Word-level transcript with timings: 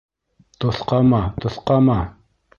Тоҫҡама, 0.65 1.21
тоҫҡама! 1.45 2.01